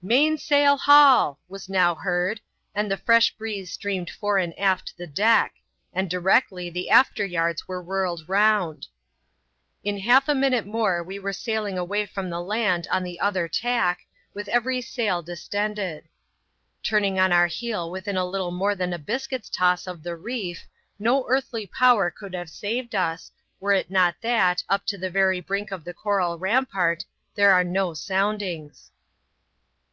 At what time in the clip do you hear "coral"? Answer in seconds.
25.92-26.38